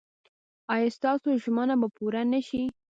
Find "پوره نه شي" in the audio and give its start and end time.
1.95-2.63